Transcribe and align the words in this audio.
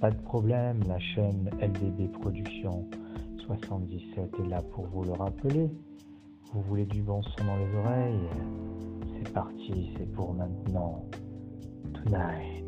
pas 0.00 0.10
de 0.10 0.20
problème. 0.22 0.80
La 0.86 0.98
chaîne 0.98 1.50
LDB 1.60 2.10
Productions 2.20 2.88
77 3.46 4.30
est 4.38 4.48
là 4.48 4.60
pour 4.74 4.86
vous 4.86 5.04
le 5.04 5.12
rappeler. 5.12 5.70
Vous 6.52 6.60
voulez 6.62 6.84
du 6.84 7.02
bon 7.02 7.22
son 7.22 7.44
dans 7.44 7.56
les 7.56 7.74
oreilles? 7.74 8.28
C'est 9.16 9.32
parti, 9.32 9.90
c'est 9.96 10.10
pour 10.12 10.34
maintenant. 10.34 11.04
Tonight. 11.94 12.61